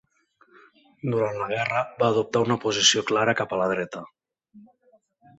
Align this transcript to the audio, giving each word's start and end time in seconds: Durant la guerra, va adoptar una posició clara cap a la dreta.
Durant 1.15 1.35
la 1.41 1.47
guerra, 1.51 1.83
va 1.99 2.07
adoptar 2.13 2.41
una 2.45 2.57
posició 2.63 3.03
clara 3.11 3.35
cap 3.41 3.53
a 3.53 3.59
la 3.61 3.67
dreta. 3.73 4.03